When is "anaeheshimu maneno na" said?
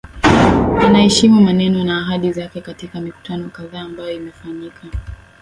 0.83-1.97